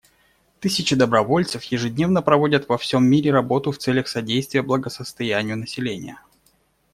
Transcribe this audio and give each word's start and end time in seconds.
Тысячи 0.61 0.95
добровольцев 0.95 1.61
ежедневно 1.65 2.23
проводят 2.23 2.67
во 2.67 2.79
всем 2.79 3.05
мире 3.05 3.31
работу 3.31 3.69
в 3.71 3.77
целях 3.77 4.07
содействия 4.07 4.63
благосостоянию 4.63 5.55
населения. 5.59 6.17